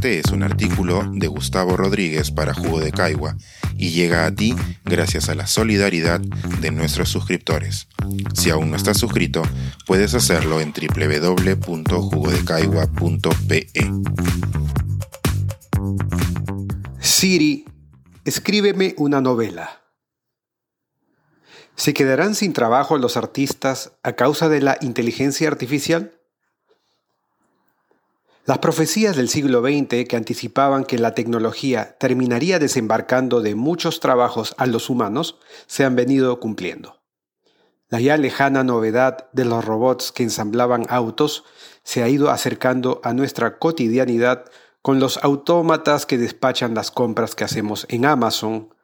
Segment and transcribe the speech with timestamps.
[0.00, 3.36] Este es un artículo de Gustavo Rodríguez para Jugo de Caigua
[3.76, 7.86] y llega a ti gracias a la solidaridad de nuestros suscriptores.
[8.32, 9.42] Si aún no estás suscrito,
[9.86, 13.66] puedes hacerlo en www.jugodecaigua.pe.
[16.98, 17.66] Siri,
[18.24, 19.82] escríbeme una novela.
[21.76, 26.19] ¿Se quedarán sin trabajo los artistas a causa de la inteligencia artificial?
[28.50, 34.56] Las profecías del siglo XX que anticipaban que la tecnología terminaría desembarcando de muchos trabajos
[34.58, 36.96] a los humanos se han venido cumpliendo.
[37.90, 41.44] La ya lejana novedad de los robots que ensamblaban autos
[41.84, 44.46] se ha ido acercando a nuestra cotidianidad
[44.82, 48.74] con los autómatas que despachan las compras que hacemos en Amazon,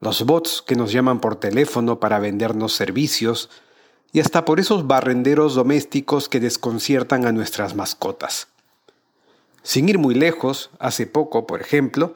[0.00, 3.48] los bots que nos llaman por teléfono para vendernos servicios,
[4.12, 8.48] y hasta por esos barrenderos domésticos que desconciertan a nuestras mascotas.
[9.64, 12.14] Sin ir muy lejos, hace poco, por ejemplo,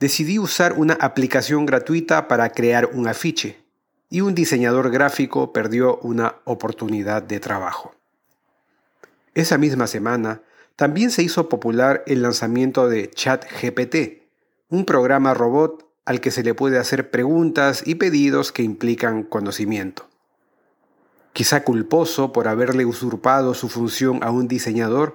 [0.00, 3.62] decidí usar una aplicación gratuita para crear un afiche
[4.10, 7.94] y un diseñador gráfico perdió una oportunidad de trabajo.
[9.34, 10.42] Esa misma semana
[10.74, 14.22] también se hizo popular el lanzamiento de ChatGPT,
[14.68, 20.08] un programa robot al que se le puede hacer preguntas y pedidos que implican conocimiento.
[21.32, 25.14] Quizá culposo por haberle usurpado su función a un diseñador,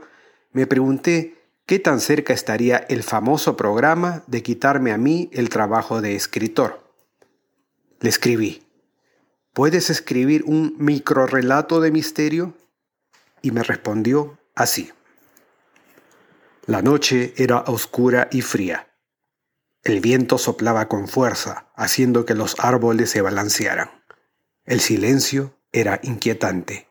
[0.53, 6.01] me pregunté ¿qué tan cerca estaría el famoso programa de quitarme a mí el trabajo
[6.01, 6.83] de escritor?
[7.99, 8.63] Le escribí,
[9.53, 12.53] ¿puedes escribir un microrelato de misterio?
[13.41, 14.91] Y me respondió así.
[16.65, 18.87] La noche era oscura y fría.
[19.83, 23.89] El viento soplaba con fuerza, haciendo que los árboles se balancearan.
[24.63, 26.87] El silencio era inquietante.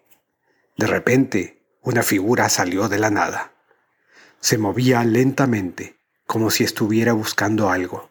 [0.77, 3.52] De repente, una figura salió de la nada.
[4.42, 8.10] Se movía lentamente, como si estuviera buscando algo.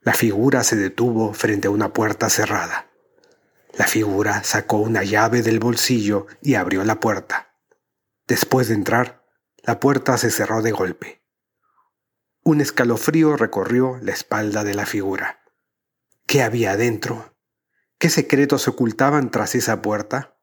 [0.00, 2.92] La figura se detuvo frente a una puerta cerrada.
[3.72, 7.56] La figura sacó una llave del bolsillo y abrió la puerta.
[8.28, 9.26] Después de entrar,
[9.64, 11.24] la puerta se cerró de golpe.
[12.44, 15.42] Un escalofrío recorrió la espalda de la figura.
[16.24, 17.34] ¿Qué había adentro?
[17.98, 20.36] ¿Qué secretos se ocultaban tras esa puerta?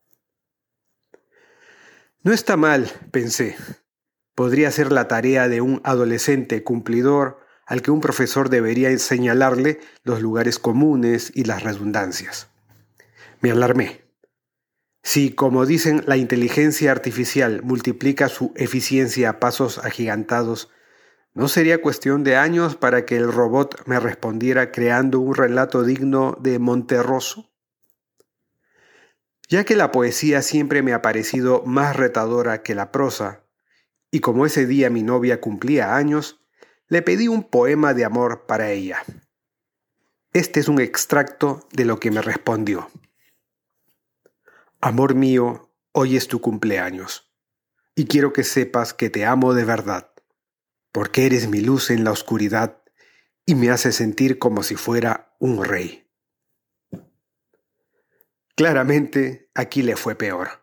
[2.22, 3.56] No está mal, pensé
[4.40, 10.22] podría ser la tarea de un adolescente cumplidor al que un profesor debería señalarle los
[10.22, 12.48] lugares comunes y las redundancias.
[13.42, 14.06] Me alarmé.
[15.04, 20.72] Si, como dicen, la inteligencia artificial multiplica su eficiencia a pasos agigantados,
[21.34, 26.38] ¿no sería cuestión de años para que el robot me respondiera creando un relato digno
[26.40, 27.52] de Monterroso?
[29.50, 33.44] Ya que la poesía siempre me ha parecido más retadora que la prosa,
[34.12, 36.42] y como ese día mi novia cumplía años,
[36.88, 39.04] le pedí un poema de amor para ella.
[40.34, 42.90] Este es un extracto de lo que me respondió.
[44.82, 47.32] Amor mío, hoy es tu cumpleaños,
[47.96, 50.12] y quiero que sepas que te amo de verdad,
[50.92, 52.82] porque eres mi luz en la oscuridad
[53.46, 56.08] y me hace sentir como si fuera un rey.
[58.56, 60.59] Claramente, aquí le fue peor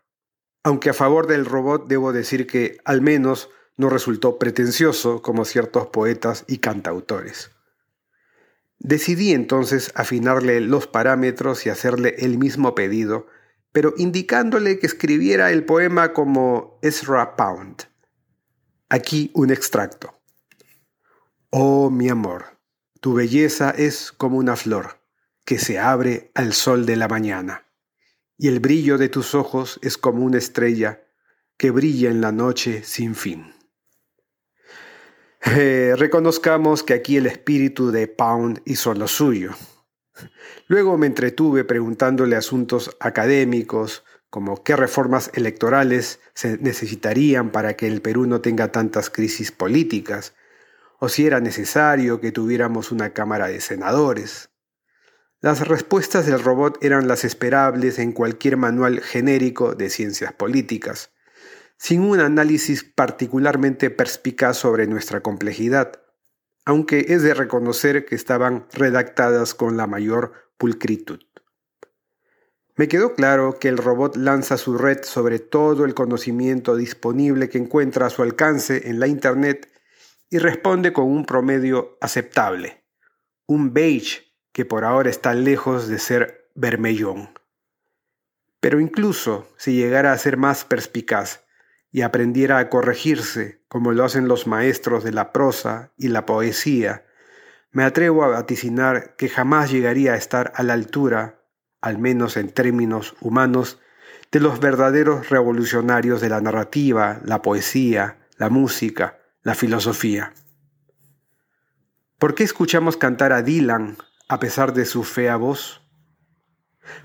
[0.66, 5.87] aunque a favor del robot debo decir que al menos no resultó pretencioso como ciertos
[5.87, 7.53] poetas y cantautores.
[8.81, 13.28] Decidí entonces afinarle los parámetros y hacerle el mismo pedido,
[13.71, 17.84] pero indicándole que escribiera el poema como Ezra Pound.
[18.88, 20.19] Aquí un extracto.
[21.50, 22.59] Oh mi amor,
[23.00, 24.99] tu belleza es como una flor
[25.44, 27.66] que se abre al sol de la mañana
[28.38, 31.02] y el brillo de tus ojos es como una estrella
[31.56, 33.52] que brilla en la noche sin fin.
[35.48, 39.52] Eh, reconozcamos que aquí el espíritu de Pound hizo lo suyo.
[40.66, 48.02] Luego me entretuve preguntándole asuntos académicos, como qué reformas electorales se necesitarían para que el
[48.02, 50.34] Perú no tenga tantas crisis políticas,
[50.99, 54.50] o si era necesario que tuviéramos una Cámara de Senadores.
[55.46, 61.12] Las respuestas del robot eran las esperables en cualquier manual genérico de ciencias políticas,
[61.78, 66.02] sin un análisis particularmente perspicaz sobre nuestra complejidad,
[66.64, 71.20] aunque es de reconocer que estaban redactadas con la mayor pulcritud.
[72.75, 77.58] Me quedó claro que el robot lanza su red sobre todo el conocimiento disponible que
[77.58, 79.70] encuentra a su alcance en la Internet
[80.28, 82.84] y responde con un promedio aceptable,
[83.46, 84.25] un beige
[84.56, 87.29] que por ahora está lejos de ser Bermellón.
[88.58, 91.44] Pero incluso si llegara a ser más perspicaz,
[91.93, 97.05] y aprendiera a corregirse como lo hacen los maestros de la prosa y la poesía,
[97.70, 101.43] me atrevo a vaticinar que jamás llegaría a estar a la altura,
[101.82, 103.79] al menos en términos humanos,
[104.32, 110.32] de los verdaderos revolucionarios de la narrativa, la poesía, la música, la filosofía.
[112.19, 115.82] ¿Por qué escuchamos cantar a Dylan a pesar de su fea voz?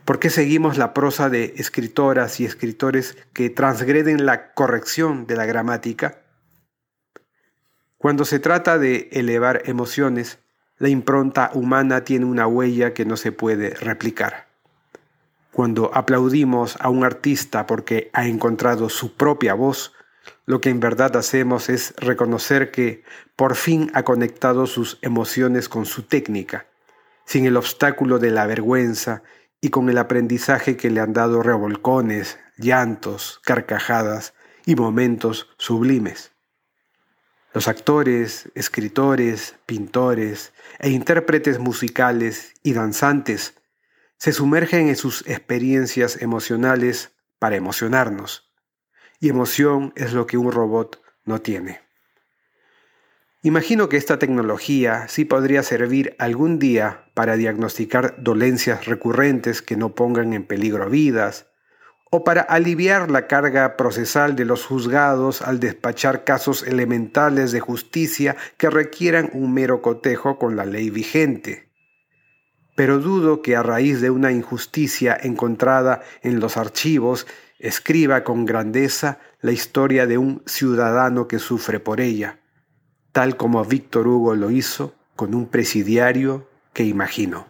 [0.05, 5.45] ¿Por qué seguimos la prosa de escritoras y escritores que transgreden la corrección de la
[5.45, 6.21] gramática?
[7.97, 10.39] Cuando se trata de elevar emociones,
[10.77, 14.47] la impronta humana tiene una huella que no se puede replicar.
[15.51, 19.93] Cuando aplaudimos a un artista porque ha encontrado su propia voz,
[20.45, 23.03] lo que en verdad hacemos es reconocer que
[23.35, 26.65] por fin ha conectado sus emociones con su técnica,
[27.31, 29.23] sin el obstáculo de la vergüenza
[29.61, 34.33] y con el aprendizaje que le han dado revolcones, llantos, carcajadas
[34.65, 36.33] y momentos sublimes.
[37.53, 43.53] Los actores, escritores, pintores e intérpretes musicales y danzantes
[44.17, 48.51] se sumergen en sus experiencias emocionales para emocionarnos.
[49.21, 51.79] Y emoción es lo que un robot no tiene.
[53.43, 59.95] Imagino que esta tecnología sí podría servir algún día para diagnosticar dolencias recurrentes que no
[59.95, 61.47] pongan en peligro vidas,
[62.11, 68.35] o para aliviar la carga procesal de los juzgados al despachar casos elementales de justicia
[68.57, 71.71] que requieran un mero cotejo con la ley vigente.
[72.75, 77.25] Pero dudo que a raíz de una injusticia encontrada en los archivos
[77.57, 82.40] escriba con grandeza la historia de un ciudadano que sufre por ella
[83.11, 87.47] tal como Víctor Hugo lo hizo con un presidiario que imagino.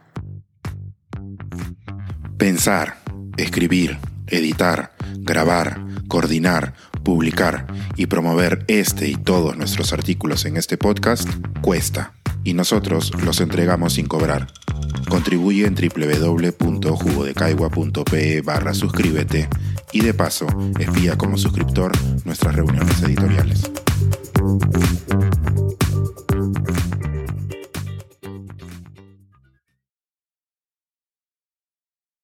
[2.37, 2.97] Pensar,
[3.37, 3.97] escribir,
[4.27, 6.73] editar, grabar, coordinar,
[7.03, 11.29] publicar y promover este y todos nuestros artículos en este podcast
[11.61, 12.13] cuesta
[12.43, 14.47] y nosotros los entregamos sin cobrar.
[15.09, 19.47] Contribuye en www.jugodecaigua.pe barra suscríbete
[19.91, 20.47] y de paso
[20.79, 21.91] espía como suscriptor
[22.25, 23.69] nuestras reuniones editoriales.